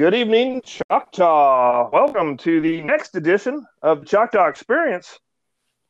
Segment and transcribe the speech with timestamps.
[0.00, 1.90] Good evening, Choctaw.
[1.92, 5.18] Welcome to the next edition of Choctaw Experience,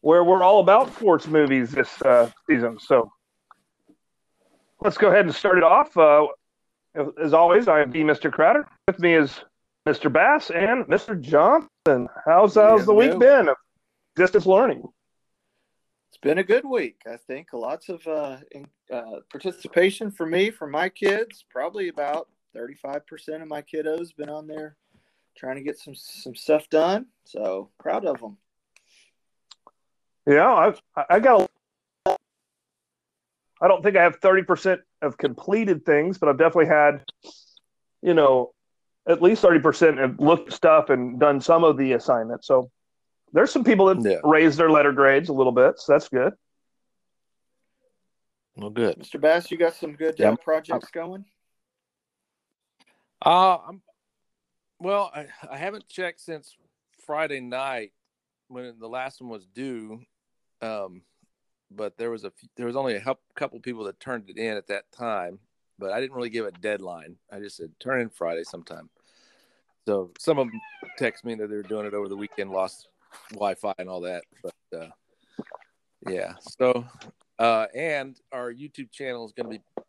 [0.00, 2.80] where we're all about sports movies this uh, season.
[2.80, 3.12] So
[4.80, 5.96] let's go ahead and start it off.
[5.96, 6.26] Uh,
[7.22, 8.32] as always, I am the Mr.
[8.32, 8.66] Crowder.
[8.88, 9.44] With me is
[9.86, 10.12] Mr.
[10.12, 11.20] Bass and Mr.
[11.20, 12.08] Johnson.
[12.26, 13.18] How's, how's Yeah, the week no.
[13.20, 13.56] been of
[14.16, 14.82] distance learning?
[16.08, 17.52] It's been a good week, I think.
[17.52, 21.44] Lots of uh, in, uh, participation for me, for my kids.
[21.48, 22.26] Probably about
[22.56, 24.76] 35% of my kiddos been on there
[25.36, 27.06] trying to get some some stuff done.
[27.24, 28.36] So proud of them.
[30.26, 31.50] Yeah, I've I I got.
[32.06, 32.16] A,
[33.62, 37.04] I don't think I have thirty percent of completed things, but I've definitely had,
[38.02, 38.52] you know,
[39.06, 42.46] at least thirty percent have looked stuff and done some of the assignments.
[42.46, 42.70] So
[43.32, 44.18] there's some people that Yeah.
[44.24, 46.32] raised their letter grades a little bit, so that's good.
[48.56, 48.98] Well, good.
[48.98, 49.20] Mr.
[49.20, 50.32] Bass, you got some good Yeah.
[50.32, 51.24] uh, projects going?
[53.24, 53.82] Uh, I'm,
[54.78, 56.56] well, I, I haven't checked since
[57.04, 57.92] Friday night
[58.48, 60.00] when the last one was due.
[60.62, 61.02] Um,
[61.70, 64.36] but there was a few, there was only a hou- couple people that turned it
[64.36, 65.38] in at that time,
[65.78, 67.16] but I didn't really give a deadline.
[67.32, 68.90] I just said turn in Friday sometime.
[69.86, 70.60] So some of them
[70.98, 72.88] text me that they were doing it over the weekend, lost
[73.30, 74.24] Wi-Fi and all that.
[74.42, 74.88] But uh,
[76.08, 76.84] yeah, so
[77.38, 79.82] uh, and our YouTube channel is going to be.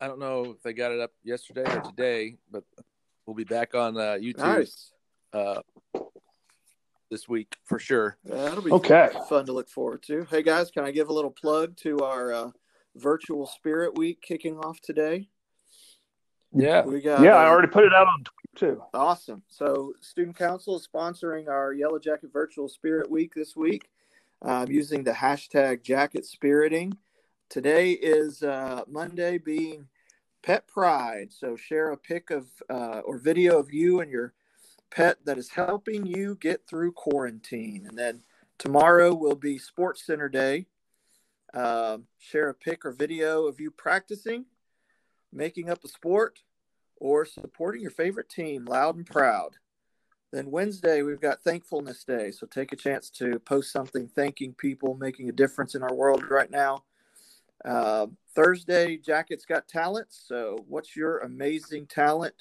[0.00, 2.64] I don't know if they got it up yesterday or today, but
[3.26, 4.92] we'll be back on uh, YouTube Nice.
[5.34, 5.60] uh,
[7.10, 8.16] this week for sure.
[8.24, 9.10] That'll be Okay.
[9.28, 10.24] fun to look forward to.
[10.30, 12.50] Hey guys, can I give a little plug to our uh,
[12.96, 15.28] virtual Spirit Week kicking off today?
[16.52, 18.82] Yeah, We got yeah, I uh, already put it out on Twitter too.
[18.94, 19.42] Awesome.
[19.48, 23.88] So, Student Council is sponsoring our Yellow Jacket Virtual Spirit Week this week
[24.42, 26.96] um, using the hashtag Jacket Spiriting.
[27.50, 29.88] Today is uh, Monday, being
[30.40, 31.32] Pet Pride.
[31.32, 34.34] So, share a pic of uh, or video of you and your
[34.92, 37.86] pet that is helping you get through quarantine.
[37.88, 38.22] And then
[38.56, 40.66] tomorrow will be Sports Center Day.
[41.52, 44.44] Um, share a pic or video of you practicing,
[45.32, 46.38] making up a sport,
[46.98, 49.56] or supporting your favorite team loud and proud.
[50.32, 52.30] Then Wednesday, we've got Thankfulness Day.
[52.30, 56.22] So take a chance to post something thanking people, making a difference in our world
[56.30, 56.84] right now.
[57.64, 60.22] Uh, Thursday, Jacket's Got Talents.
[60.26, 62.34] So what's your amazing talent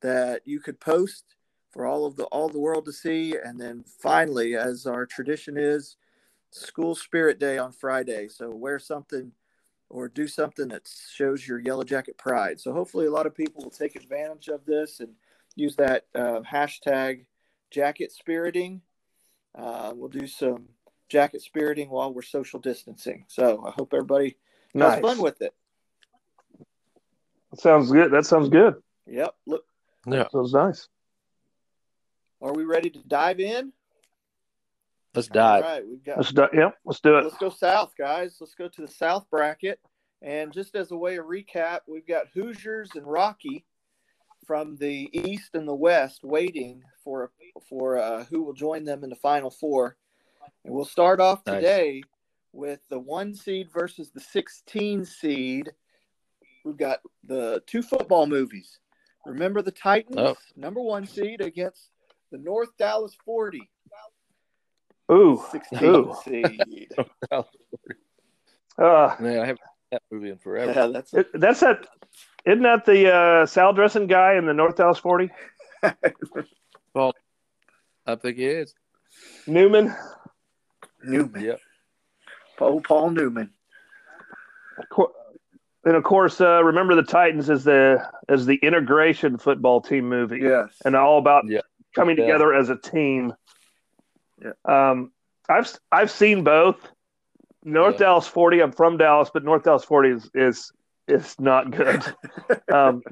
[0.00, 1.24] that you could post
[1.70, 3.36] for all of the all the world to see?
[3.42, 5.96] And then finally, as our tradition is,
[6.50, 8.28] School Spirit Day on Friday.
[8.28, 9.32] So wear something
[9.90, 12.60] or do something that shows your yellow jacket pride.
[12.60, 15.10] So hopefully, a lot of people will take advantage of this and
[15.56, 17.26] use that uh, hashtag
[17.70, 18.82] jacket spiriting.
[19.56, 20.68] Uh, we'll do some
[21.08, 23.24] jacket spiriting while we're social distancing.
[23.28, 24.36] So I hope everybody
[24.74, 24.94] Nice.
[24.94, 25.52] has fun with it.
[27.50, 28.10] That sounds good.
[28.12, 28.74] That sounds good.
[29.06, 29.34] Yep.
[29.46, 29.64] Look,
[30.06, 30.28] yeah.
[30.30, 30.88] Sounds nice.
[32.42, 33.72] are we ready to dive in?
[35.14, 35.62] Let's dive.
[35.64, 37.24] All right, we've got Let's do, yeah, let's do it.
[37.24, 38.36] Let's go south, guys.
[38.40, 39.78] Let's go to the south bracket.
[40.20, 43.64] And just as a way of recap, we've got Hoosiers and Rocky
[44.46, 47.30] from the east and the west waiting for
[47.68, 49.96] for uh, who will join them in the final four.
[50.64, 51.56] And we'll start off Nice.
[51.56, 52.02] today
[52.54, 55.72] with the one seed versus the 16 seed.
[56.64, 58.78] We've got the two football movies.
[59.26, 60.36] Remember the Titans, Oh.
[60.56, 61.90] number one seed against
[62.30, 63.68] the North Dallas 40,
[65.12, 66.14] Ooh, 16 Ooh.
[66.24, 66.88] seed.
[67.30, 67.42] uh,
[68.78, 70.72] Man, I haven't seen that movie in forever.
[70.74, 71.86] Yeah, that's it, that's that.
[72.46, 75.30] Isn't that the uh, salad dressing guy in the North Dallas Forty?
[76.94, 77.12] well,
[78.06, 78.74] I think he is.
[79.46, 79.94] Newman.
[81.02, 81.42] Newman.
[81.42, 81.60] Yep.
[82.56, 83.50] Paul Paul Newman.
[85.86, 90.40] And of course, uh, remember the Titans as the as the integration football team movie,
[90.40, 90.68] Yes.
[90.84, 91.60] and all about Yeah.
[91.94, 92.24] coming Yeah.
[92.24, 93.34] together as a team.
[94.42, 94.52] Yeah.
[94.64, 95.12] Um,
[95.48, 96.76] I've I've seen both.
[97.64, 98.06] North Yeah.
[98.06, 98.60] Dallas Forty.
[98.60, 100.72] I'm from Dallas, but North Dallas Forty is is
[101.06, 102.02] is not good.
[102.72, 103.02] um,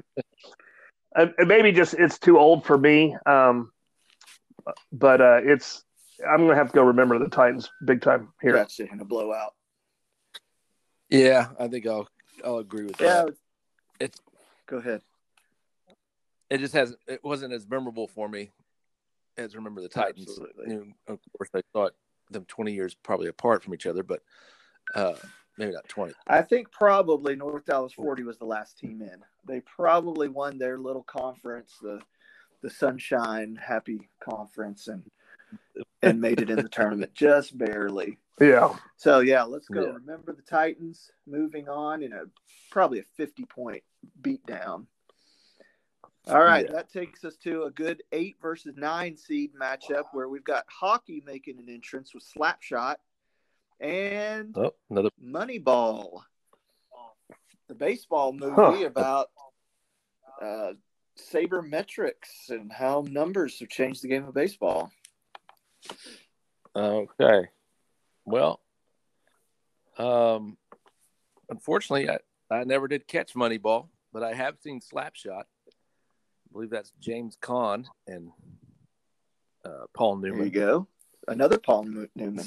[1.15, 3.15] and, and maybe just it's too old for me.
[3.27, 3.71] Um,
[4.91, 5.83] but uh, it's
[6.27, 8.53] I'm gonna have to go remember the Titans big time here.
[8.53, 8.87] Gotcha.
[8.91, 9.53] In a blowout.
[11.09, 12.07] Yeah, I think I'll
[12.43, 13.05] I'll agree with that.
[13.05, 13.23] Yeah.
[13.25, 13.35] that.
[13.99, 14.19] It's-
[14.65, 15.01] Go ahead.
[16.49, 16.99] It just hasn't.
[17.07, 18.51] It wasn't as memorable for me
[19.37, 20.27] as remember the Titans.
[20.29, 20.73] Absolutely.
[20.73, 21.93] You of course, I thought
[22.31, 24.21] them twenty years probably apart from each other, but
[24.95, 25.15] uh,
[25.57, 26.13] maybe not twenty.
[26.27, 29.23] I think probably North Dallas 40 was the last team in.
[29.45, 31.99] They probably won their little conference, the
[32.61, 35.03] the Sunshine Happy Conference, and
[36.01, 38.17] and made it in the tournament just barely.
[38.39, 38.75] Yeah.
[38.97, 39.85] So yeah, let's go.
[39.85, 39.91] Yeah.
[39.93, 42.23] Remember the Titans moving on in a
[42.71, 43.83] probably a 50 point
[44.21, 44.87] beatdown.
[46.27, 46.71] All right, Yeah.
[46.77, 51.21] that takes us to a good eight versus nine seed matchup where we've got hockey
[51.25, 52.95] making an entrance with Slapshot
[53.81, 55.09] and Oh, another.
[55.21, 56.21] Moneyball,
[57.67, 58.85] the baseball movie Huh.
[58.85, 59.31] about
[60.41, 60.73] uh,
[61.17, 64.91] sabermetrics and how numbers have changed the game of baseball.
[66.75, 67.47] Okay.
[68.25, 68.61] Well,
[69.97, 70.57] um,
[71.49, 72.19] unfortunately, I,
[72.53, 75.43] I never did catch Moneyball, but I have seen Slapshot.
[75.43, 78.31] I believe that's James Caan and
[79.65, 80.37] uh, Paul Newman.
[80.37, 80.87] There you go.
[81.27, 82.45] Another Paul Newman.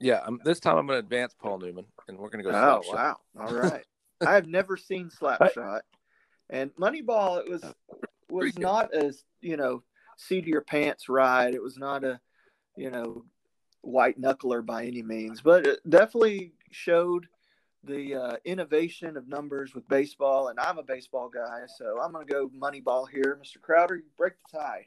[0.00, 2.56] Yeah, i this time I'm going to advance Paul Newman, and we're going to go
[2.56, 2.94] Oh Slapshot.
[2.94, 3.16] wow!
[3.40, 3.84] All right,
[4.20, 5.80] I have never seen Slapshot,
[6.50, 7.40] and Moneyball.
[7.40, 7.64] It was
[8.28, 9.82] was not as you know
[10.16, 11.54] seat of your pants ride.
[11.54, 12.20] It was not a
[12.76, 13.24] you know
[13.82, 17.26] white knuckler by any means, but it definitely showed
[17.86, 20.48] the uh, innovation of numbers with baseball.
[20.48, 23.60] And I'm a baseball guy, so I'm going to go Moneyball here, Mr.
[23.60, 23.96] Crowder.
[23.96, 24.86] You break the tie.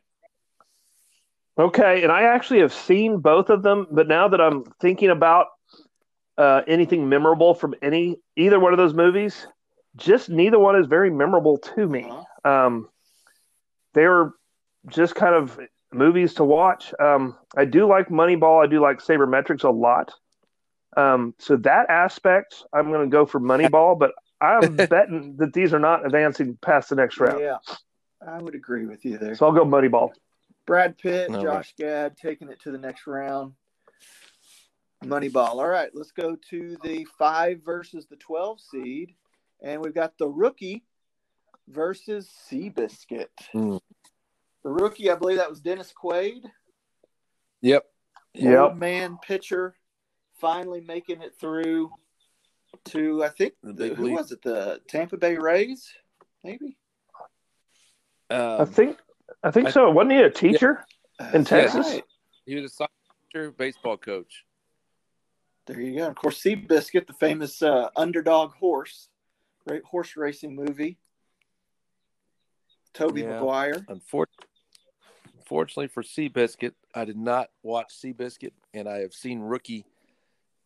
[1.59, 5.47] Okay, and I actually have seen both of them, but now that I'm thinking about
[6.38, 9.47] uh, anything memorable from any either one of those movies,
[9.95, 12.06] just neither one is very memorable to me.
[12.09, 12.50] Uh-huh.
[12.50, 12.89] Um,
[13.94, 14.35] they were
[14.89, 15.60] just kind of
[15.94, 16.94] movies to watch.
[17.00, 18.63] Um, I do like Moneyball.
[18.63, 20.13] I do like Sabermetrics a lot.
[20.95, 24.12] Um, so that aspect, I'm going to go for Moneyball, but
[24.42, 27.39] I'm betting that these are not advancing past the next round.
[27.39, 27.57] Yeah,
[28.25, 29.36] I would agree with you there.
[29.36, 30.12] So I'll go Moneyball.
[30.66, 33.54] Brad Pitt, All Josh Gad taking it to the next round.
[35.04, 35.56] Moneyball.
[35.56, 39.13] All right, let's go to the five versus the 12 seed.
[39.62, 40.84] And we've got the rookie
[41.68, 43.28] versus Seabiscuit.
[43.51, 43.78] Hmm.
[44.67, 46.41] The rookie, I believe that was Dennis Quaid.
[47.61, 47.85] Yep.
[48.33, 48.59] Yep.
[48.59, 49.75] Old man pitcher
[50.41, 51.89] finally making it through
[52.89, 54.15] to, I think, The the, who league.
[54.15, 54.41] was it?
[54.41, 55.89] The Tampa Bay Rays,
[56.43, 56.75] maybe?
[58.29, 58.99] I Um, think
[59.41, 59.89] I think I- so.
[59.89, 60.83] Wasn't he a teacher?
[61.33, 61.87] In That's Texas?
[61.87, 62.03] right.
[62.45, 62.91] he was a soccer
[63.31, 64.43] teacher, baseball coach.
[65.67, 66.07] There you go.
[66.09, 69.07] Of course, Seabiscuit, the famous uh, underdog horse,
[69.65, 70.97] great horse racing movie.
[72.93, 73.29] Tobey Yeah.
[73.39, 73.85] Maguire.
[73.89, 74.25] Unfor-
[75.47, 79.85] Unfortunately for Seabiscuit, I did not watch Seabiscuit, and I have seen Rookie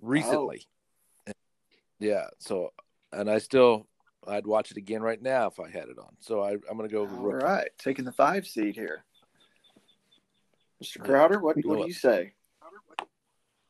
[0.01, 0.66] recently.
[2.00, 2.74] Yeah, so
[3.13, 3.86] and I still
[4.28, 6.16] I'd watch it again right now if I had it on.
[6.19, 7.45] So I, I'm going to go with All Rookie.
[7.45, 9.04] right, taking the five seed here.
[10.84, 11.00] Mr.
[11.04, 12.34] Crowder, what, what do you say?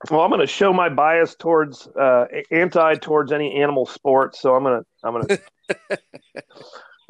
[0.10, 4.40] Well, I'm going to show my bias towards uh, anti towards any animal sports.
[4.40, 5.28] So I'm going to I'm going
[5.90, 6.00] to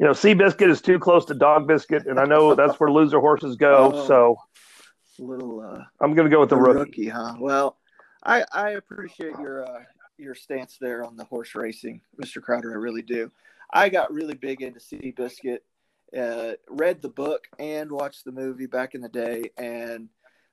[0.02, 3.20] you know, Seabiscuit is too close to Dog Biscuit, and I know that's where loser
[3.20, 3.92] horses go.
[3.94, 4.06] Oh.
[4.08, 4.36] So
[5.20, 6.78] A little uh, I'm going to go with the rookie.
[6.80, 7.36] rookie, huh?
[7.38, 7.78] Well,
[8.24, 9.84] I I appreciate your uh,
[10.18, 12.42] your stance there on the horse racing, Mr.
[12.42, 12.72] Crowder.
[12.72, 13.30] I really do.
[13.72, 15.60] I got really big into Seabiscuit,
[16.18, 20.08] uh, read the book and watched the movie back in the day, and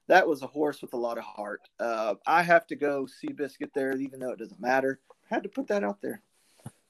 [0.09, 1.61] that was a horse with a lot of heart.
[1.79, 4.99] Uh, I have to go Seabiscuit there, even though it doesn't matter.
[5.31, 6.21] I had to put that out there.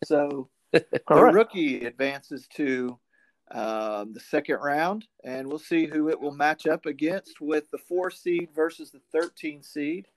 [0.04, 1.34] So the right.
[1.34, 2.98] rookie advances to
[3.52, 7.78] um, the second round, and we'll see who it will match up against with the
[7.78, 10.08] four seed versus the 13 seed.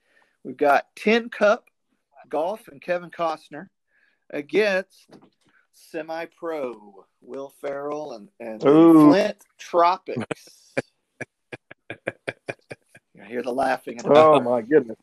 [0.43, 1.65] We've got Tin Cup
[2.29, 3.69] Golf and Kevin Costner
[4.29, 5.09] against
[5.71, 9.09] semi pro Will Ferrell and, and Ooh.
[9.09, 10.75] Flint Tropics.
[13.15, 13.99] you hear the laughing.
[14.05, 14.97] Oh my goodness.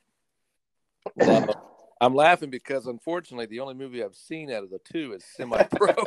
[1.16, 1.69] Well,
[2.00, 5.62] I'm laughing because unfortunately the only movie I've seen out of the two is Semi
[5.64, 5.94] Pro.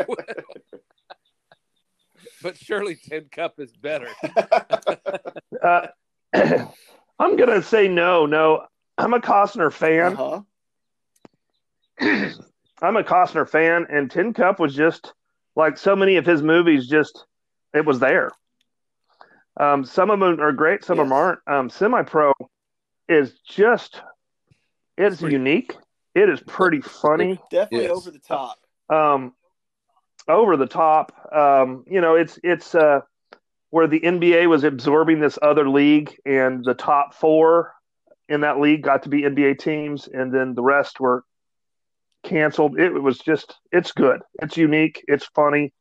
[2.42, 4.08] but surely Tin Cup is better.
[5.64, 5.88] Uh,
[6.34, 8.26] I'm going to say no.
[8.26, 8.66] No,
[8.98, 10.18] I'm a Costner fan.
[10.18, 10.42] Uh-huh.
[12.82, 15.14] I'm a Costner fan, and Tin Cup was just
[15.56, 16.90] like so many of his movies.
[16.90, 17.24] Just
[17.74, 18.32] it was there.
[19.56, 21.40] Um, some of them are great, some of them aren't.
[21.48, 22.34] Um, Semi Pro
[23.08, 24.02] is just
[24.98, 25.78] it's Pretty- unique.
[26.16, 27.40] It is pretty funny.
[27.50, 27.98] Definitely Yes.
[27.98, 28.58] over the top.
[28.90, 29.34] um,
[30.28, 31.12] over the top.
[31.34, 33.02] Um, you know, it's it's uh,
[33.72, 37.74] where the NBA was absorbing this other league, and the top four
[38.30, 41.24] in that league got to be NBA teams, and then the rest were
[42.24, 42.80] canceled.
[42.80, 44.22] It was just it's good.
[44.42, 45.04] It's unique.
[45.08, 45.74] It's funny.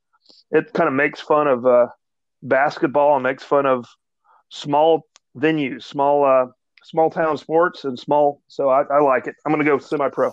[0.50, 1.86] It kind of makes fun of uh,
[2.42, 3.86] basketball and makes fun of
[4.48, 6.46] small venues, small uh,
[6.82, 8.42] small town sports, and small.
[8.48, 9.34] So I, I like it.
[9.46, 10.32] I'm going to go semi pro.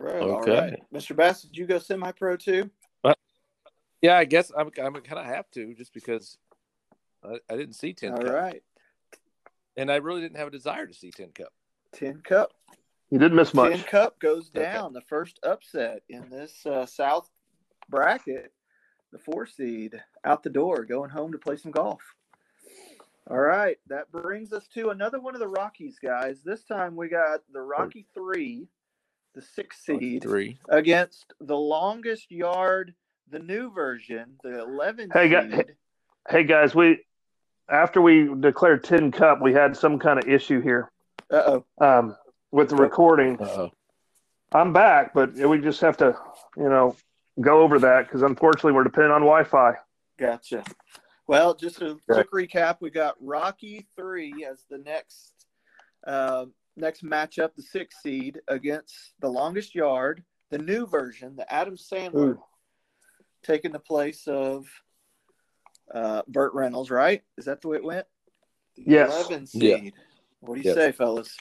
[0.00, 0.20] Okay.
[0.20, 0.78] All right.
[0.92, 1.16] Mr.
[1.16, 2.70] Bass, did you go semi-pro too?
[4.02, 6.36] Yeah, I guess I'm, I'm kind of have to just because
[7.24, 8.62] I, I didn't see Tin All Cup, right.
[9.76, 11.52] and I really didn't have a desire to see Tin Cup.
[11.92, 12.52] Tin Cup.
[13.10, 13.72] You didn't miss much.
[13.72, 14.64] Tin Cup goes Okay.
[14.64, 14.92] down.
[14.92, 17.30] The first upset in this uh, South
[17.88, 18.52] bracket
[19.12, 22.02] the four seed, out the door, going home to play some golf.
[23.28, 26.42] All right, that brings us to another one of the Rockies, guys.
[26.44, 28.68] This time we got the Rocky Three,
[29.34, 30.58] the six seed, Three.
[30.68, 32.94] against the longest yard,
[33.28, 35.64] the new version, the 11 Hey, gu- seed.
[36.28, 37.00] Hey guys, we
[37.68, 40.92] after we declared Tin Cup, we had some kind of issue here
[41.28, 41.84] Uh oh.
[41.84, 42.16] um,
[42.52, 43.40] with the recording.
[43.40, 43.70] Uh-oh.
[44.52, 46.16] I'm back, but we just have to,
[46.56, 46.94] you know,
[47.40, 49.74] go over that because unfortunately we're dependent on Wi-Fi.
[50.16, 50.62] Gotcha.
[51.26, 52.22] Well, just a Yeah.
[52.22, 55.32] quick recap: we got Rocky three as the next
[56.06, 61.76] uh, next matchup, the six seed against the longest yard, the new version, the Adam
[61.76, 62.44] Sandler, Ooh.
[63.42, 64.66] taking the place of
[65.92, 66.90] uh, Burt Reynolds.
[66.90, 67.22] Right?
[67.36, 68.06] Is that the way it went?
[68.76, 69.08] The Yes.
[69.08, 69.76] Eleven Yeah.
[69.76, 69.94] seed.
[70.40, 70.74] What do you Yes.
[70.74, 71.36] say, fellas?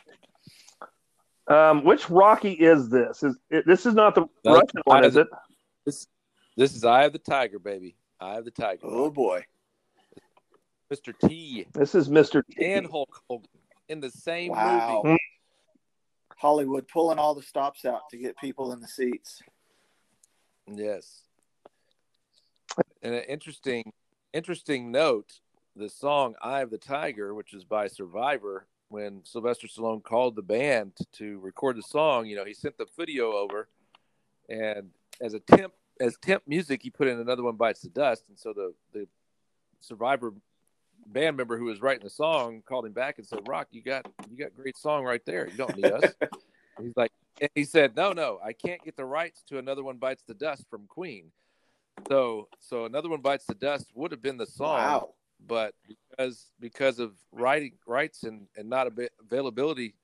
[1.47, 3.21] Um, which Rocky is this?
[3.21, 5.27] Is it, this is not the That's Russian one, is it?
[5.85, 6.07] This
[6.57, 7.97] is Eye of the Tiger, baby.
[8.19, 8.79] Eye of the Tiger.
[8.83, 9.45] Oh boy.
[10.91, 11.13] Mr.
[11.27, 12.43] T This is Mister.
[12.43, 12.63] T.
[12.63, 13.47] And Hulk Hogan
[13.89, 15.01] in the same Wow.
[15.03, 15.15] movie.
[15.15, 15.17] Mm.
[16.37, 19.41] Hollywood pulling all the stops out to get people in the seats.
[20.67, 21.23] Yes.
[23.01, 23.93] And an interesting,
[24.33, 25.39] interesting note:
[25.75, 30.41] the song "Eye of the Tiger," which is by Survivor, when Sylvester Stallone called the
[30.41, 33.69] band to record the song, you know, he sent the video over,
[34.49, 38.25] and as a temp, as temp music, he put in another one bites the dust,
[38.27, 39.07] and so the the
[39.79, 40.33] Survivor
[41.05, 44.05] band member who was writing the song called him back and said, "Rock, you got
[44.29, 45.47] you got great song right there.
[45.47, 46.13] You don't need us."
[46.81, 49.97] He's like, and he said, "No, no, I can't get the rights to another one
[49.97, 51.31] bites the dust from Queen."
[52.07, 55.09] So, so another one bites the dust would have been the song, Wow.
[55.47, 59.95] but because because of writing rights and and not a availability,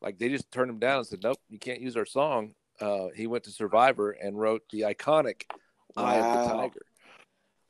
[0.00, 3.08] like they just turned him down and said, "Nope, you can't use our song." Uh,
[3.14, 5.42] he went to Survivor and wrote the iconic
[5.96, 6.86] "Eye of the Tiger."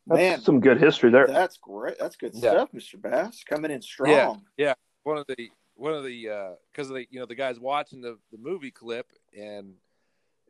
[0.07, 1.26] That's Man, some good history there.
[1.26, 1.99] That's great.
[1.99, 2.50] That's good Yeah.
[2.52, 3.00] stuff, Mr.
[3.00, 3.45] Bass.
[3.45, 4.11] Coming in strong.
[4.11, 4.75] Yeah, yeah.
[5.04, 8.19] One of the one of the because of the you know the guys watching the
[8.33, 9.07] the movie clip
[9.38, 9.75] and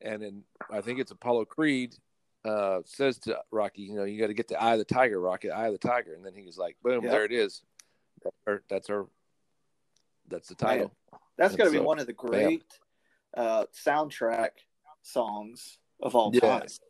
[0.03, 1.95] and then I think it's Apollo Creed
[2.45, 5.21] uh says to Rocky, you know, you got to get the eye of the tiger,
[5.21, 7.13] Rocky, eye of the tiger, and then he was like, boom, Yep.
[7.13, 7.63] there it is.
[8.23, 9.07] That's our, that's our
[10.29, 10.93] that's the title.
[11.37, 12.65] That's got to And be so, one of the great
[13.37, 14.51] uh, soundtrack
[15.03, 16.63] songs of all time.
[16.63, 16.81] Yes.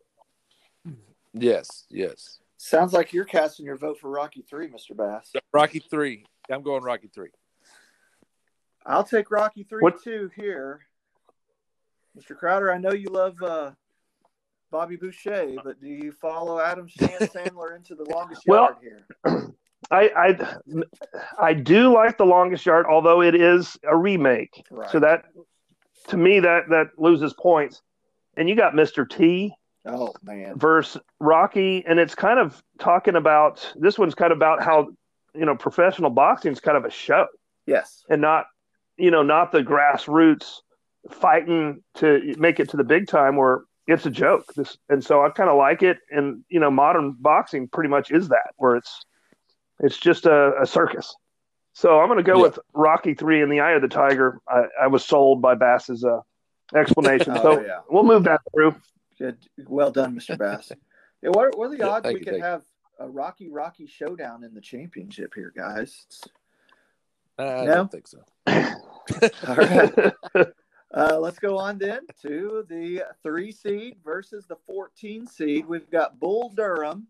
[1.33, 2.39] Yes, yes.
[2.63, 4.95] Sounds like you're casting your vote for Rocky Three, Mr.
[4.95, 5.33] Bass.
[5.51, 6.25] Rocky three.
[6.47, 7.29] I'm going Rocky three.
[8.85, 10.81] I'll take Rocky Three What- too here,
[12.15, 12.37] Mr.
[12.37, 12.71] Crowder.
[12.71, 13.71] I know you love uh,
[14.69, 19.53] Bobby Boucher, but do you follow Adam Shan- Sandler into the longest Well, yard here?
[19.91, 20.83] I, I
[21.39, 24.63] I do like the longest yard, although it is a remake.
[24.69, 24.87] Right.
[24.91, 25.25] So that
[26.09, 27.81] to me that that loses points.
[28.37, 29.09] And you got Mr.
[29.09, 29.51] T
[29.85, 34.63] Oh man, versus Rocky, and it's kind of talking about this one's kind of about
[34.63, 34.89] how
[35.33, 37.25] you know professional boxing is kind of a show
[37.65, 38.45] yes, and not
[38.97, 40.57] you know not the grassroots
[41.09, 44.45] fighting to make it to the big time where it's a joke.
[44.55, 48.11] This and so I kind of like it, and you know modern boxing pretty much
[48.11, 49.03] is that where it's
[49.79, 51.15] it's just a, a circus.
[51.73, 52.43] So I'm going to go Yeah.
[52.43, 54.39] with Rocky Three in the Eye of the Tiger.
[54.47, 56.19] I, I was sold by Bass's uh,
[56.75, 57.79] explanation, Oh, so yeah.
[57.89, 58.75] we'll move that through.
[59.21, 59.37] Good,
[59.67, 60.37] well done, Mr.
[60.37, 60.71] Bass.
[61.21, 62.49] yeah, what, what are the Yeah, odds thank we you, could thank you.
[62.49, 62.63] have
[62.99, 66.05] a Rocky Rocky showdown in the championship here, guys?
[67.37, 67.73] I No?
[67.75, 68.23] don't think so.
[69.47, 70.13] All right.
[70.93, 75.65] Uh, let's go on then to the three seed versus the 14 seed.
[75.65, 77.07] We've got Bull Durham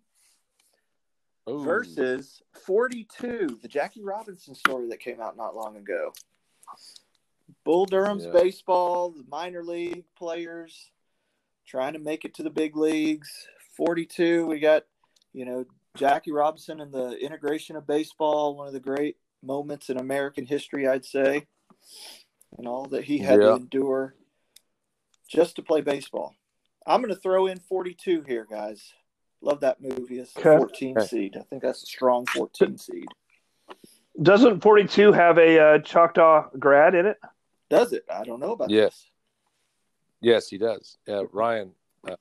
[1.49, 1.63] Ooh.
[1.63, 6.13] versus 42, the Jackie Robinson story that came out not long ago.
[7.63, 8.33] Bull Durham's Yeah.
[8.33, 10.91] baseball, the minor league players
[11.67, 13.29] trying to make it to the big leagues.
[13.77, 14.83] 42, we got,
[15.33, 15.65] you know,
[15.97, 20.87] Jackie Robinson and the integration of baseball, one of the great moments in American history,
[20.87, 21.47] I'd say,
[22.57, 24.15] and all that he had to endure
[25.27, 26.35] just to play baseball.
[26.85, 28.93] I'm going to throw in 42 here, guys.
[29.41, 30.19] Love that movie.
[30.19, 30.57] It's the Okay.
[30.57, 31.07] 14 Okay.
[31.07, 31.37] seed.
[31.37, 33.07] I think that's a strong 14 seed.
[34.21, 37.17] Doesn't 42 have a uh, Choctaw grad in it?
[37.69, 38.03] Does it?
[38.11, 39.10] I don't know about Yes.
[40.21, 40.97] Yes, he does.
[41.07, 41.71] Yeah, Ryan
[42.07, 42.15] uh,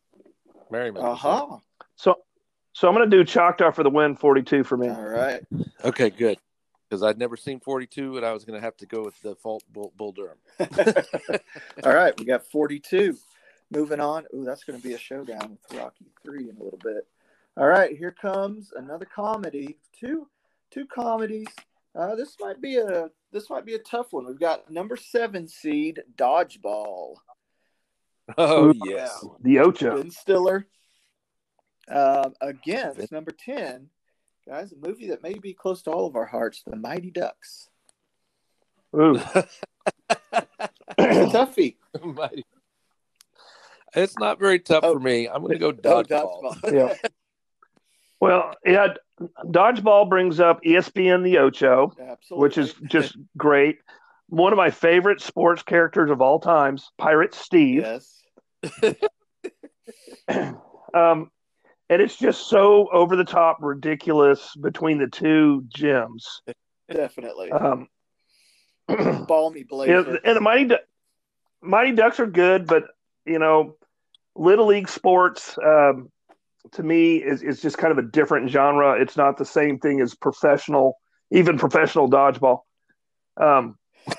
[0.71, 1.05] Merriman.
[1.05, 1.59] Uh huh.
[1.97, 2.17] So,
[2.73, 4.17] so I'm going to do Choctaw for the win.
[4.17, 4.89] 42 for me.
[4.89, 5.43] All right.
[5.85, 6.39] Okay, good.
[6.89, 9.37] Because I'd never seen 42, and I was going to have to go with the
[9.37, 10.39] fault Bull, Bull Durham.
[11.85, 12.19] All right.
[12.19, 13.17] We got 42.
[13.71, 14.25] Moving on.
[14.35, 17.07] Ooh, that's going to be a showdown with Rocky 3 in a little bit.
[17.57, 17.97] All right.
[17.97, 19.77] Here comes another comedy.
[19.99, 20.27] Two
[20.71, 21.49] two comedies.
[21.95, 24.27] Uh, this might be a this might be a tough one.
[24.27, 27.15] We've got number seven seed Dodgeball.
[28.39, 29.25] Oh, yes.
[29.43, 29.97] The Ocho.
[29.97, 30.67] Ben Stiller
[31.89, 33.89] Um, against number 10,
[34.47, 37.69] guys, a movie that may be close to all of our hearts The Mighty Ducks.
[38.95, 39.17] Ooh.
[40.99, 41.77] It's toughie.
[42.05, 42.45] Mighty.
[43.95, 44.95] It's not very tough Oh.
[44.95, 45.27] for me.
[45.29, 45.73] I'm going to go Oh,
[46.03, 46.43] dodgeball.
[46.63, 46.73] dodgeball.
[46.73, 46.95] Yeah.
[48.21, 48.89] Well, yeah,
[49.47, 52.43] dodgeball brings up ESPN the Ocho, Absolutely.
[52.47, 53.79] which is just great.
[54.29, 57.81] One of my favorite sports characters of all times, Pirate Steve.
[57.81, 58.20] yes.
[60.95, 61.31] Um,
[61.89, 66.25] and it's just so over the top ridiculous between the two gyms.
[66.91, 67.51] Definitely.
[67.53, 67.89] Um,
[69.27, 70.19] Balmy blazer.
[70.25, 70.81] and the Mighty Du-
[71.63, 72.85] Mighty Ducks are good, but
[73.27, 73.77] you know,
[74.35, 76.11] little league sports um,
[76.73, 79.01] to me is is just kind of a different genre.
[79.01, 80.97] It's not the same thing as professional,
[81.31, 82.61] even professional dodgeball.
[83.37, 83.77] Um,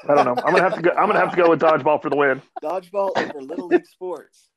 [0.07, 0.35] I don't know.
[0.43, 0.91] I'm gonna have to go.
[0.91, 2.41] I'm gonna have to go with dodgeball for the win.
[2.63, 4.49] Dodgeball over Little League sports.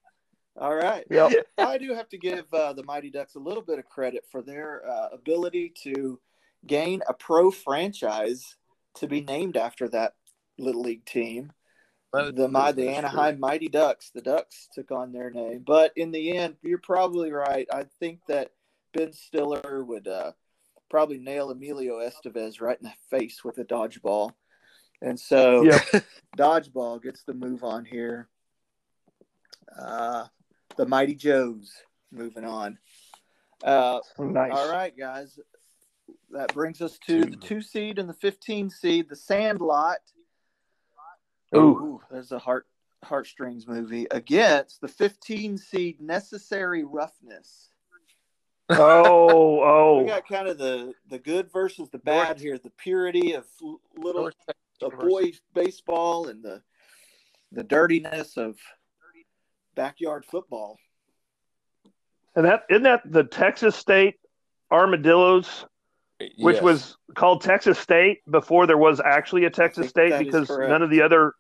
[0.56, 1.04] All right.
[1.10, 1.32] Yep.
[1.58, 4.40] I do have to give uh, the Mighty Ducks a little bit of credit for
[4.40, 6.20] their uh, ability to
[6.66, 8.56] gain a pro franchise
[8.96, 10.14] to be named after that
[10.58, 11.52] Little League team.
[12.12, 14.10] The my the Anaheim Mighty Ducks.
[14.14, 17.66] The Ducks took on their name, but in the end, you're probably right.
[17.72, 18.52] I think that
[18.92, 20.30] Ben Stiller would uh,
[20.88, 24.30] probably nail Emilio Estevez right in the face with a dodgeball,
[25.04, 26.04] and so Yep.
[26.36, 28.28] dodgeball gets the move on here.
[29.78, 30.26] Uh,
[30.76, 31.72] the Mighty Joes
[32.10, 32.78] moving on.
[33.62, 34.52] Uh, Nice.
[34.52, 35.38] all right, guys.
[36.30, 39.98] That brings us to the two seed and the 15 seed, the Sandlot.
[41.54, 42.00] Ooh.
[42.10, 42.66] there's a heart
[43.04, 47.68] heartstrings movie against the 15 seed Necessary Roughness.
[48.70, 48.76] Oh,
[49.62, 50.00] oh.
[50.00, 52.58] We got kind of the the good versus the bad here.
[52.58, 54.30] The purity of l- little
[54.84, 56.62] a boy baseball and the
[57.52, 58.58] the dirtiness of
[59.74, 60.78] backyard football.
[62.34, 64.16] And that isn't that the Texas State
[64.72, 65.66] Armadillos,
[66.38, 66.62] which Yes.
[66.62, 71.02] was called Texas State before there was actually a Texas State because none of the
[71.02, 71.34] other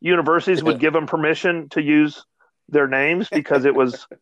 [0.00, 2.24] universities would give them permission to use
[2.68, 4.06] their names because it was.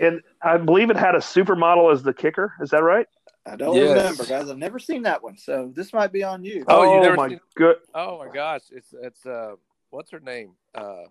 [0.00, 2.54] And I believe it had a supermodel as the kicker.
[2.60, 3.06] Is that right?
[3.50, 3.88] I don't Yes.
[3.96, 4.50] remember, guys.
[4.50, 6.64] I've never seen that one, so this might be on you.
[6.68, 7.76] Oh, you never my seen- good.
[7.94, 9.54] Oh my gosh, it's it's uh,
[9.90, 10.52] what's her name?
[10.74, 11.04] Uh,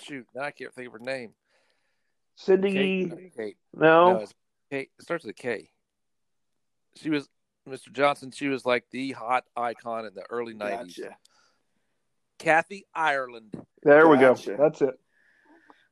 [0.00, 1.32] shoot, now I can't think of her name.
[2.36, 2.72] Cindy.
[3.08, 3.36] Kate.
[3.36, 3.56] Kate.
[3.74, 4.12] No.
[4.14, 4.34] No, it's
[4.70, 4.90] Kate.
[4.98, 5.70] It starts with a K.
[6.96, 7.28] She was
[7.68, 7.92] Mr.
[7.92, 8.30] Johnson.
[8.30, 10.98] She was like the hot icon in the early nineties.
[10.98, 11.16] Gotcha.
[12.38, 13.54] Kathy Ireland.
[13.82, 14.34] There we go.
[14.34, 14.98] That's it.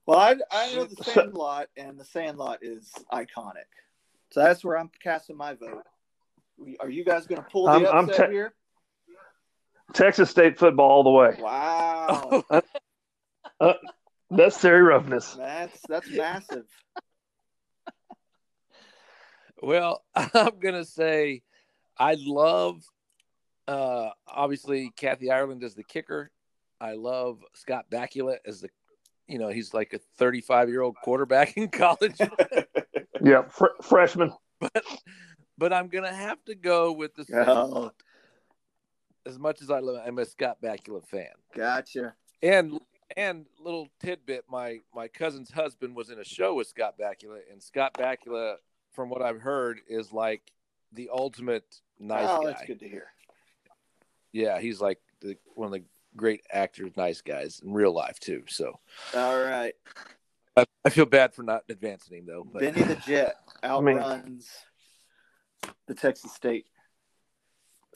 [0.06, 3.68] Well, I, I know the So- Sandlot, and the Sandlot is iconic.
[4.30, 5.84] So that's where I'm casting my vote.
[6.80, 8.52] Are you guys going to pull the I'm- I'm upset te- here?
[9.94, 11.36] Texas State football all the way.
[11.40, 12.68] Wow, that's
[14.30, 15.32] Necessary roughness.
[15.34, 16.66] that's that's massive.
[19.62, 21.42] Well, I'm gonna say
[21.98, 22.82] I love
[23.66, 26.30] uh obviously Kathy Ireland as the kicker.
[26.80, 28.68] I love Scott Bakula as the
[29.26, 32.18] you know, he's like a 35 year old quarterback in college.
[33.22, 34.32] Yeah, fr- freshman.
[34.60, 34.84] but
[35.56, 37.90] but I'm gonna have to go with the Oh,
[39.26, 41.26] as much as I love I'm a Scott Bakula fan.
[41.54, 42.14] gotcha.
[42.42, 42.78] And
[43.16, 47.62] and little tidbit, my my cousin's husband was in a show with Scott Bakula, and
[47.62, 48.56] Scott Bakula,
[48.92, 50.42] from what I've heard, is like
[50.92, 52.50] the ultimate nice oh, guy.
[52.50, 53.06] that's good to hear.
[54.32, 55.82] Yeah, he's like the, one of the
[56.16, 58.44] great actors, nice guys in real life too.
[58.46, 58.78] So
[59.14, 59.74] All right,
[60.58, 62.46] I, I feel bad for not advancing him though.
[62.50, 64.48] But Benny the Jet mean- outruns
[65.86, 66.66] the Texas State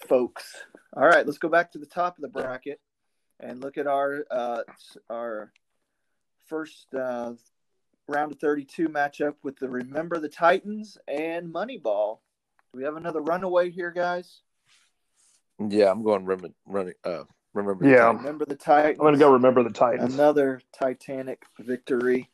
[0.09, 0.57] folks.
[0.97, 2.81] All right, let's go back to the top of the bracket
[3.41, 4.63] and look at our uh,
[5.11, 5.53] our
[6.47, 7.33] first uh,
[8.09, 12.19] round of 32 matchup with the Remember the Titans and Moneyball.
[12.73, 14.41] Do we have another runaway here, guys?
[15.69, 16.95] yeah, I'm going remember running.
[17.05, 17.87] Uh, remember?
[17.89, 17.97] Yeah.
[17.99, 18.21] Titans.
[18.21, 18.99] Remember the Titans.
[18.99, 20.15] I'm going to go remember the Titans.
[20.15, 22.29] Another Titanic victory.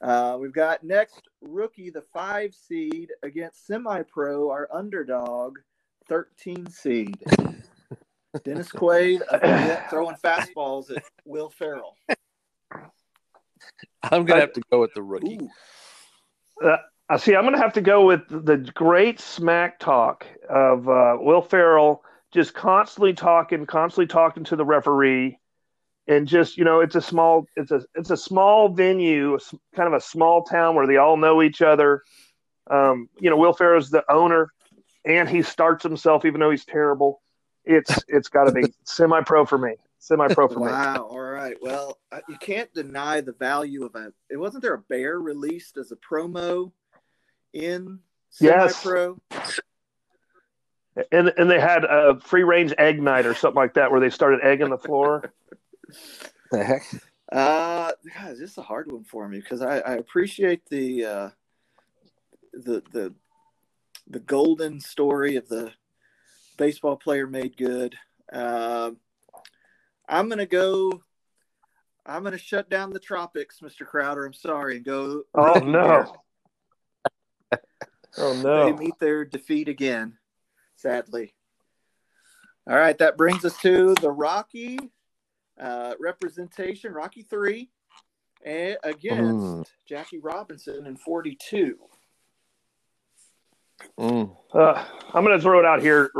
[0.00, 5.58] Uh, we've got next rookie, the five seed against semi pro, our underdog,
[6.08, 7.16] 13 seed.
[8.44, 11.96] Dennis Quaid uh, throwing fastballs at Will Ferrell.
[14.02, 15.40] I'm gonna have to go with the rookie.
[16.62, 16.76] Ooh,
[17.08, 17.36] I see.
[17.36, 22.02] I'm going to have to go with the great smack talk of uh, Will Ferrell,
[22.32, 25.38] just constantly talking, constantly talking to the referee,
[26.08, 29.38] and just you know, it's a small, it's a it's a small venue,
[29.74, 32.02] kind of a small town where they all know each other.
[32.70, 34.52] Um, you know, Will Ferrell's the owner,
[35.04, 37.22] and he starts himself, even though he's terrible.
[37.64, 39.74] It's it's got to be semi-pro for me.
[39.98, 40.66] Semi-pro for me.
[40.66, 41.08] wow.
[41.10, 41.56] All right.
[41.60, 44.12] Well, uh, you can't deny the value of a.
[44.30, 46.70] It wasn't there a bear released as a promo
[47.52, 48.00] in
[48.40, 48.76] Yes.
[48.76, 49.18] semi-pro.
[51.12, 54.10] And and they had a free range egg night or something like that where they
[54.10, 55.32] started egging the floor.
[56.50, 56.82] The heck?
[57.32, 61.30] Uh, God, this is a hard one for me because I, I appreciate the uh,
[62.52, 63.14] the the
[64.08, 65.72] the golden story of the
[66.56, 67.96] baseball player made good.
[68.32, 68.98] Um,
[70.08, 71.02] I'm gonna go.
[72.04, 73.84] I'm gonna shut down the tropics, Mr.
[73.84, 74.24] Crowder.
[74.24, 75.22] I'm sorry, and go.
[75.34, 75.82] Oh no.
[75.82, 76.08] here.
[78.18, 78.72] Oh They no.
[78.72, 80.16] meet their defeat again,
[80.76, 81.34] sadly.
[82.66, 84.78] All right, that brings us to the Rocky
[85.60, 87.70] uh, representation, Rocky three,
[88.44, 89.66] and against Mm.
[89.86, 91.78] Jackie Robinson in forty two.
[93.98, 94.36] Mm.
[94.52, 96.10] Uh, I'm going to throw it out here.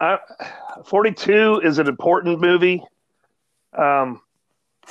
[0.00, 0.18] I,
[0.86, 2.82] 42 is an important movie,
[3.72, 4.20] um,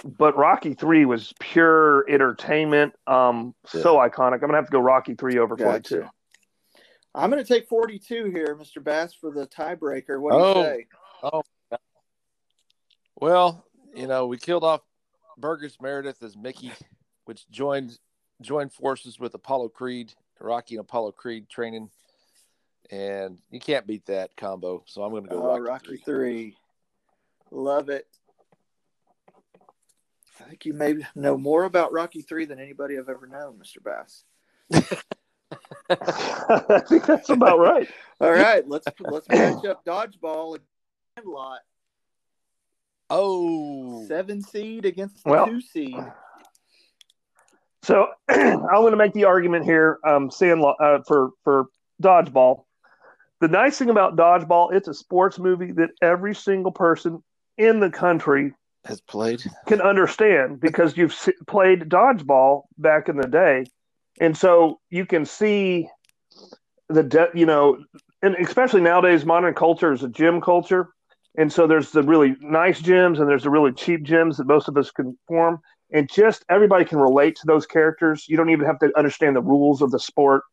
[0.04, 2.94] but Rocky 3 was pure entertainment.
[3.06, 4.36] Um, So iconic.
[4.36, 6.00] I'm going to have to go Rocky 3 over 42.
[6.00, 6.12] Gotcha.
[7.16, 8.84] I'm going to take forty two here, Mr.
[8.84, 10.20] Bass, for the tiebreaker.
[10.20, 10.64] What do you Oh.
[10.64, 10.88] say?
[11.22, 11.44] Oh,
[13.16, 14.82] well, you know, we killed off
[15.38, 16.72] Burgess Meredith as Mickey,
[17.26, 17.98] which joined
[18.42, 21.90] joined forces with Apollo Creed, Rocky and Apollo Creed training,
[22.92, 24.84] and you can't beat that combo.
[24.86, 25.98] So I'm going to go Oh, Rocky, Rocky three.
[25.98, 26.58] three.
[27.52, 28.08] Love it.
[30.40, 33.84] I think you may know more about Rocky three than anybody I've ever known, Mr.
[33.84, 34.24] Bass.
[35.90, 37.88] I think that's about right.
[38.20, 40.64] All right, let's let's match up dodgeball and
[41.18, 41.60] Sandlot.
[43.16, 45.96] Oh, Seven seed against the Well- two seed.
[47.84, 51.66] So I'm going to make the argument here, um, Sandlot uh, for for
[52.02, 52.64] dodgeball.
[53.40, 57.22] The nice thing about dodgeball, it's a sports movie that every single person
[57.58, 58.54] in the country
[58.86, 59.44] has played.
[59.68, 63.66] can understand because you've s- played dodgeball back in the day,
[64.20, 65.88] and so you can see
[66.90, 67.84] the de- you know,
[68.22, 70.90] and especially nowadays, modern culture is a gym culture,
[71.36, 74.68] and so there's the really nice gyms and there's the really cheap gyms that most
[74.68, 75.60] of us can form,
[75.92, 78.26] and just everybody can relate to those characters.
[78.28, 80.44] You don't even have to understand the rules of the sport.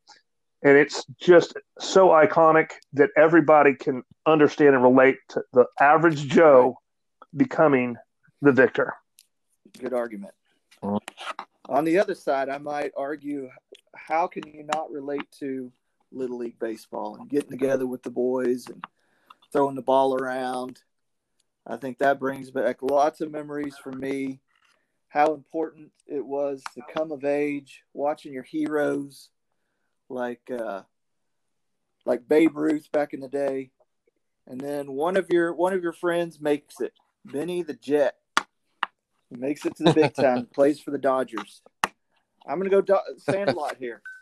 [0.62, 6.76] And it's just so iconic that everybody can understand and relate to the average Joe
[7.34, 7.96] becoming
[8.42, 8.92] the victor.
[9.78, 10.34] Good argument.
[10.82, 13.48] On the other side, I might argue,
[13.94, 15.72] how can you not relate to
[16.12, 18.84] Little League baseball and getting together with the boys and
[19.52, 20.82] throwing the ball around?
[21.66, 24.40] I think that brings back lots of memories for me.
[25.08, 29.30] How important it was to come of age, watching your heroes,
[30.08, 30.82] like uh,
[32.06, 33.70] like Babe Ruth back in the day,
[34.46, 36.92] and then one of your one of your friends makes it,
[37.24, 38.16] Benny the Jet.
[39.30, 41.62] He makes it to the big time, plays for the Dodgers.
[42.46, 44.02] I'm gonna go Do- Sandlot here.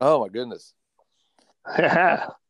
[0.00, 0.74] Oh my goodness.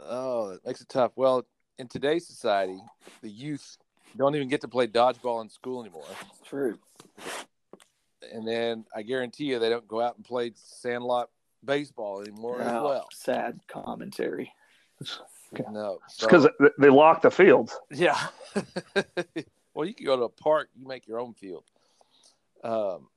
[0.00, 1.12] yeah, Oh, that makes it tough.
[1.16, 1.46] Well,
[1.78, 2.78] in today's society,
[3.22, 3.76] the youth
[4.16, 6.04] don't even get to play dodgeball in school anymore.
[6.44, 6.78] True.
[8.32, 11.30] And then I guarantee you they don't go out and play sandlot
[11.64, 13.08] baseball anymore as well.
[13.12, 14.52] sad commentary.
[15.70, 15.98] No.
[16.20, 17.78] because So, they lock the fields.
[17.90, 18.18] yeah.
[19.74, 21.64] well, you can go to a park, you make your own field.
[22.62, 23.08] Um,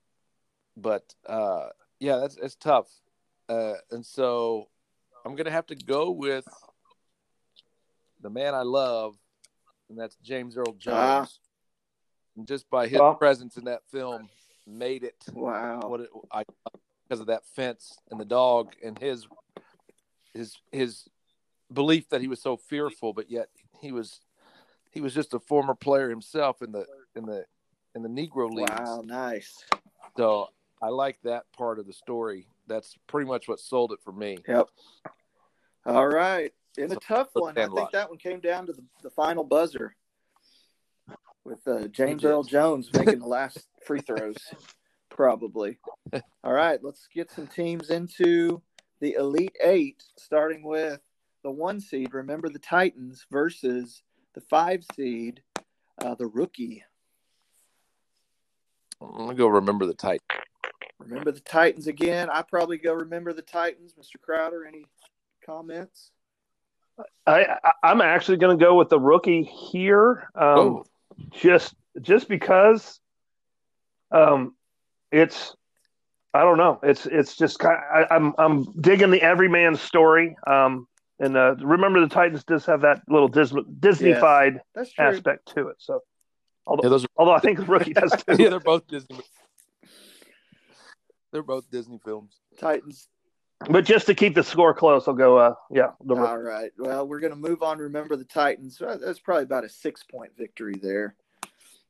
[0.75, 1.67] but uh,
[1.99, 2.87] yeah, that's it's tough.
[3.49, 4.67] Uh, and so
[5.25, 6.45] I'm gonna have to go with
[8.27, 9.17] the man I love,
[9.89, 10.85] and that's James Earl Jones.
[10.97, 11.27] Ah.
[12.35, 14.29] And just by his Well- presence in that film,
[14.65, 15.87] made it Wow.
[15.87, 16.43] what it, I
[17.03, 19.25] because of that fence and the dog and his
[20.33, 21.07] his his
[21.71, 24.19] belief that he was so fearful, but yet he was
[24.91, 26.85] he was just a former player himself in the
[27.15, 27.45] in the
[27.95, 28.69] in the Negro leagues.
[28.71, 29.63] Wow, nice.
[30.17, 30.49] So
[30.81, 32.49] I like that part of the story.
[32.67, 34.37] That's pretty much what sold it for me.
[34.45, 34.67] Yep.
[35.85, 36.53] All right.
[36.77, 39.95] In a tough one, I think that one came down to the, the final buzzer
[41.43, 42.23] with uh, James.
[42.23, 44.37] Earl Jones making the last free throws,
[45.09, 45.79] probably.
[46.43, 48.61] All right, let's get some teams into
[48.99, 50.99] the Elite Eight, starting with
[51.43, 52.13] the one seed.
[52.13, 54.03] Remember the Titans versus
[54.35, 55.41] the five seed,
[56.03, 56.83] uh, the rookie.
[59.01, 60.21] I'm gonna go remember the tight.
[60.99, 62.29] Remember the Titans again.
[62.29, 63.93] I probably go remember the Titans.
[63.93, 64.21] Mr.
[64.21, 64.85] Crowder, any
[65.45, 66.11] comments?
[67.25, 70.83] I, I I'm actually going to go with the rookie here, um,
[71.31, 72.99] just just because,
[74.11, 74.55] um,
[75.11, 75.55] it's
[76.33, 77.77] I don't know, it's it's just kind.
[77.77, 80.35] I, I'm I'm digging the everyman story.
[80.45, 80.87] Um,
[81.19, 85.77] and uh, remember the Titans does have that little Dis- Disneyfied That's aspect to it.
[85.79, 86.01] So,
[86.67, 88.43] although yeah, are although I think the rookie does too.
[88.43, 89.19] yeah, they're both Disney.
[91.31, 92.39] They're both Disney films.
[92.59, 93.09] Titans.
[93.69, 95.37] But just to keep the score close, I'll go.
[95.37, 96.71] Uh, yeah, the, All right.
[96.77, 97.79] Well, we're going to move on.
[97.79, 98.79] Remember the Titans.
[98.79, 101.15] That's probably about a six point victory there.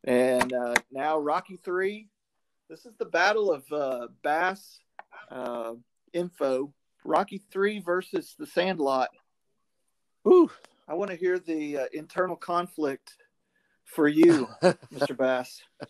[0.06, 2.08] And uh, now Rocky Three.
[2.70, 4.80] This is the battle of uh, Bass
[5.30, 5.74] uh,
[6.14, 6.74] Info.
[7.04, 9.10] Rocky Three versus the Sandlot.
[10.28, 10.50] Ooh.
[10.88, 13.16] I want to hear the uh, internal conflict
[13.84, 14.48] for you,
[14.94, 15.16] Mr.
[15.16, 15.62] Bass.
[15.80, 15.88] For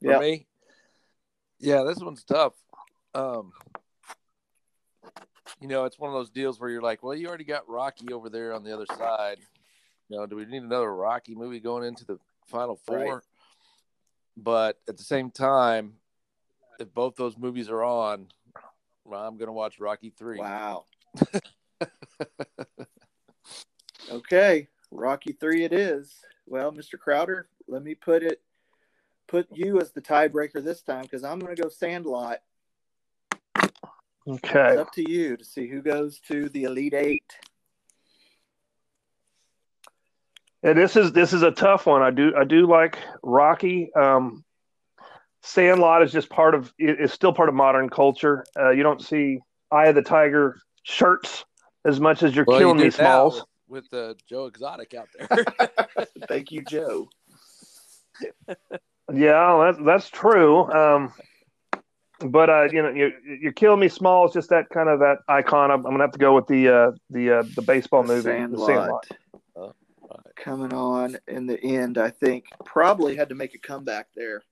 [0.00, 0.18] Yeah.
[0.18, 0.46] me,
[1.58, 2.54] yeah, this one's tough.
[3.14, 3.52] Um,
[5.60, 8.12] you know, it's one of those deals where you're like, well, you already got Rocky
[8.12, 9.38] over there on the other side.
[10.08, 12.98] You know, do we need another Rocky movie going into the final four?
[12.98, 13.22] Right.
[14.36, 15.94] But at the same time,
[16.78, 18.28] if both those movies are on,
[19.04, 20.38] well, I'm going to watch Rocky three.
[20.38, 20.84] Wow.
[24.10, 26.14] okay, Rocky three it is.
[26.46, 26.98] Well, Mr.
[26.98, 28.40] Crowder, let me put it
[29.28, 32.38] put you as the tiebreaker this time because I'm going to go Sandlot.
[34.28, 34.70] Okay.
[34.72, 37.32] It's up to you to see who goes to the Elite Eight.
[40.62, 42.02] Yeah, this is this is a tough one.
[42.02, 43.90] I do I do like Rocky.
[43.94, 44.44] Um,
[45.42, 48.44] Sandlot is just part of it's still part of modern culture.
[48.58, 51.44] Uh, you don't see Eye of the Tiger shirts
[51.86, 53.44] as much as you're Well, killing me, did now Smalls.
[53.68, 55.44] with, with uh, Joe Exotic out there.
[56.28, 57.08] Thank you, Joe.
[59.12, 60.70] Yeah, that's that's true.
[60.70, 61.12] Um,
[62.26, 64.32] but uh, you know, you you're killing me, Smalls.
[64.32, 65.70] Just that kind of that icon.
[65.70, 68.30] I'm, I'm gonna have to go with the uh, the uh, the baseball movie, The
[68.30, 68.66] Sandlot.
[68.66, 69.06] Sandlot.
[69.56, 69.74] Oh,
[70.36, 74.42] Coming on in the end, I think probably had to make a comeback there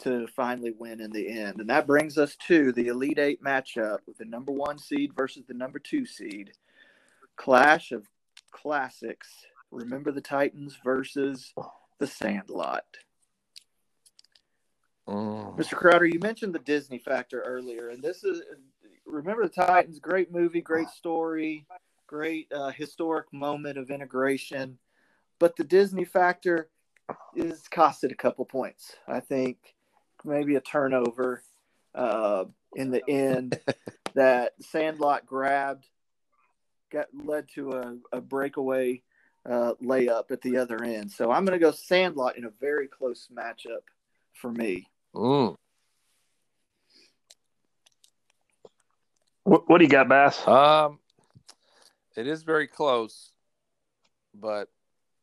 [0.00, 1.60] to finally win in the end.
[1.60, 5.44] And that brings us to the Elite Eight matchup with the number one seed versus
[5.46, 6.52] the number two seed.
[7.36, 8.06] Clash of
[8.50, 9.28] classics.
[9.70, 11.52] Remember the Titans versus
[11.98, 12.84] the Sandlot.
[15.10, 15.56] Mm.
[15.56, 15.74] Mr.
[15.74, 18.42] Crowder, you mentioned the Disney factor earlier, and this is
[19.04, 19.98] remember the Titans.
[19.98, 21.66] Great movie, great story,
[22.06, 24.78] great uh, historic moment of integration,
[25.40, 26.68] but the Disney factor
[27.34, 28.94] is costed a couple points.
[29.08, 29.74] I think
[30.24, 31.42] maybe a turnover
[31.92, 32.44] uh,
[32.76, 33.58] in the end
[34.14, 35.86] that Sandlot grabbed
[36.92, 39.02] got led to a, a breakaway
[39.48, 41.10] uh, layup at the other end.
[41.10, 43.82] So I'm going to go Sandlot in a very close matchup
[44.34, 44.89] for me.
[45.14, 45.56] Mm.
[49.44, 50.46] What, what do you got, Bass?
[50.46, 50.98] Um,
[52.16, 53.32] it is very close,
[54.34, 54.68] but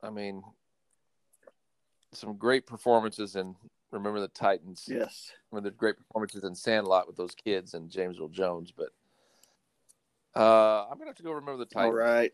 [0.03, 0.43] I mean,
[2.13, 3.55] some great performances in
[3.91, 4.85] Remember the Titans.
[4.87, 5.31] Yes.
[5.49, 8.89] One of the great performances in Sandlot with those kids and James Earl Jones, but
[10.35, 11.95] uh, I'm gonna have to go Remember the All Titans.
[11.95, 12.33] right.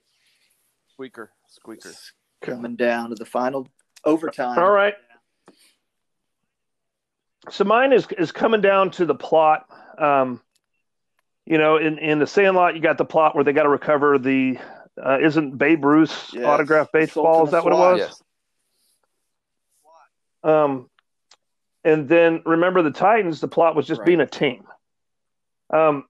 [0.93, 1.91] Squeaker, squeaker.
[2.41, 3.67] Coming down to the final
[4.03, 4.59] overtime.
[4.59, 4.95] All right.
[7.49, 9.67] So mine is is coming down to the plot.
[9.97, 10.41] Um,
[11.45, 14.17] you know, in in the Sandlot, you got the plot where they got to recover
[14.17, 14.57] the
[15.03, 16.45] uh, isn't Babe Ruth's Yes.
[16.45, 17.45] autograph baseball?
[17.45, 17.99] Is that what it was?
[17.99, 18.21] Yes.
[20.43, 20.89] Um,
[21.83, 23.41] and then remember the Titans.
[23.41, 24.07] The plot was just Right.
[24.07, 24.65] being a team.
[25.69, 26.05] Um,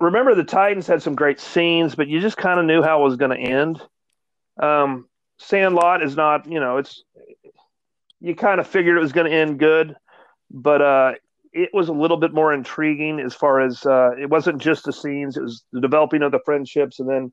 [0.00, 3.04] remember the Titans had some great scenes, but you just kind of knew how it
[3.04, 3.80] was going to end.
[4.58, 5.08] Um,
[5.38, 7.02] Sandlot is not, you know, it's
[8.20, 9.96] you kind of figured it was going to end good,
[10.50, 11.12] but uh,
[11.52, 14.92] it was a little bit more intriguing as far as uh, it wasn't just the
[14.92, 17.32] scenes; it was the developing of the friendships, and then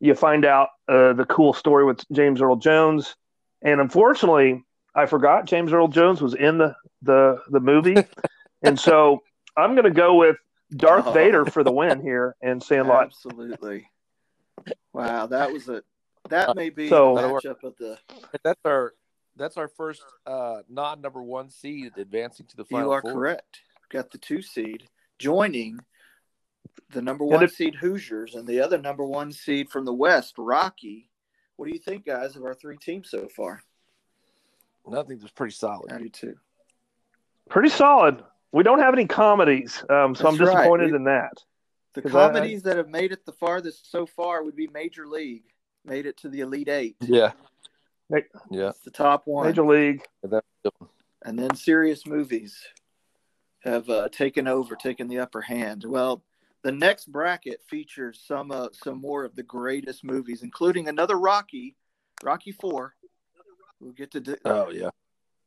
[0.00, 3.16] you find out uh, the cool story with James Earl Jones.
[3.62, 4.62] And unfortunately,
[4.94, 7.96] I forgot James Earl Jones was in the the the movie,
[8.62, 9.22] and so
[9.56, 10.36] I'm going to go with
[10.76, 11.12] Darth Oh.
[11.12, 13.06] Vader for the win here in Sandlot.
[13.06, 13.88] Absolutely.
[14.92, 15.82] Wow, that was a
[16.28, 17.98] that may be So- the matchup of the.
[18.44, 18.92] That's our
[19.38, 22.86] that's our first uh, non number one seed advancing to the final.
[22.88, 23.12] You are four.
[23.12, 23.60] correct.
[23.90, 25.78] Got the two seed joining
[26.90, 30.34] the number one if- seed Hoosiers and the other number one seed from the West,
[30.38, 31.08] Rocky.
[31.56, 33.60] What do you think, guys, of our three teams so far?
[34.90, 35.92] I think it's pretty solid.
[35.92, 36.36] I do too.
[37.50, 38.22] Pretty solid.
[38.52, 40.56] We don't have any comedies, um, so I'm That's right.
[40.56, 41.32] disappointed We- in that.
[41.94, 44.68] The 'Cause I- I- comedies that have made it the farthest so far would be
[44.68, 45.44] Major League,
[45.84, 46.96] made it to the Elite Eight.
[47.00, 47.32] Yeah.
[48.10, 48.24] Hey.
[48.50, 48.72] Yeah.
[48.84, 49.46] The top one.
[49.46, 50.02] Major League.
[51.24, 52.58] And then serious movies
[53.60, 55.84] have uh, taken over, taken the upper hand.
[55.86, 56.22] Well,
[56.62, 61.76] the next bracket features some uh, some more of the greatest movies, including another Rocky,
[62.22, 62.94] Rocky Four.
[63.80, 64.90] We'll get to di- Oh yeah.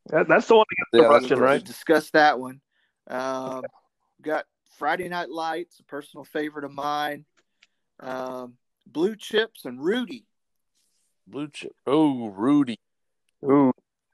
[0.08, 1.64] That, that's the one that gets Yeah, the that's Russian, right?
[1.64, 2.62] Discuss that one.
[3.08, 3.64] Um,
[4.22, 4.46] got
[4.78, 7.26] Friday Night Lights, a personal favorite of mine.
[8.00, 8.56] Um,
[8.88, 10.26] Blue Chips and Rudy.
[11.32, 11.74] Blue chip.
[11.88, 12.78] Oh, Rudy.
[13.44, 13.72] Ooh,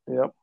[0.08, 0.34] yep.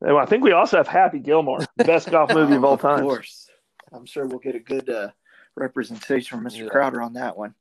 [0.00, 3.00] And I think we also have Happy Gilmore, best golf movie of all time.
[3.00, 3.48] Of course.
[3.92, 5.10] I'm sure we'll get a good uh,
[5.56, 6.64] representation from Mr.
[6.64, 6.68] Yeah.
[6.68, 7.54] Crowder on that one.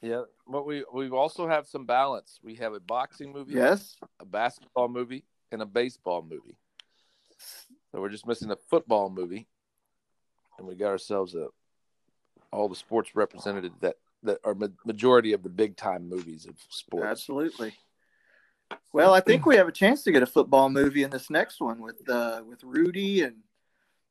[0.00, 2.40] Yeah, but we we also have some balance.
[2.42, 3.96] We have a boxing movie, Yes.
[4.20, 6.56] a basketball movie, and a baseball movie.
[7.90, 9.46] So we're just missing a football movie,
[10.58, 11.48] and we got ourselves a
[12.52, 16.54] all the sports represented that that are ma- majority of the big time movies of
[16.68, 17.06] sports.
[17.06, 17.74] Absolutely.
[18.92, 21.60] Well, I think we have a chance to get a football movie in this next
[21.60, 23.36] one with uh, with Rudy and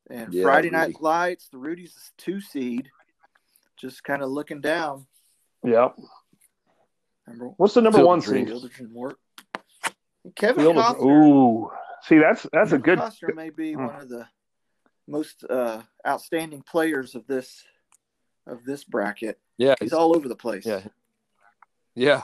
[0.09, 0.77] and Yeah, Friday Rudy.
[0.77, 1.47] Night Lights.
[1.49, 2.89] The Rudy's a two seed,
[3.77, 5.07] just kind of looking down.
[5.63, 5.89] Yeah.
[7.27, 8.47] Remember What's the number Field one seed?
[8.47, 9.17] Fielder didn't work.
[10.35, 11.05] Kevin Field Costner.
[11.05, 11.71] Ooh.
[12.03, 12.99] See, that's that's a good.
[12.99, 13.85] Costner may be Hmm.
[13.85, 14.27] one of the
[15.07, 17.63] most uh, outstanding players of this
[18.47, 19.39] of this bracket.
[19.61, 20.65] Yeah, He's all over the place.
[20.65, 20.81] yeah,
[21.93, 22.23] yeah,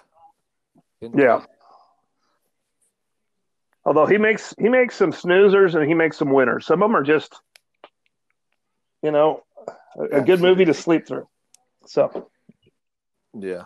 [0.99, 1.45] Yeah.
[3.85, 6.65] Although he makes he makes some snoozers and he makes some winners.
[6.65, 7.35] Some of them are just,
[9.03, 9.43] you know,
[9.95, 11.27] a, a good movie to sleep through.
[11.85, 12.27] So,
[13.37, 13.65] yeah.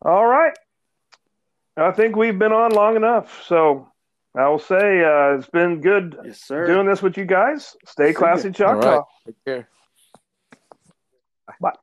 [0.00, 0.56] all right.
[1.76, 3.42] I think we've been on long enough.
[3.46, 3.88] So,
[4.34, 6.66] I will say uh, it's been good Yes, sir.
[6.66, 7.76] doing this with you guys.
[7.84, 8.96] Stay See classy, All Choctaw.
[8.96, 9.04] right.
[9.26, 9.68] Take care.
[11.60, 11.74] Bye.